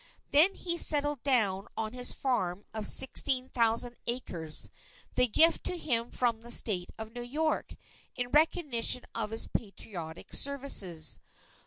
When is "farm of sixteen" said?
2.11-3.49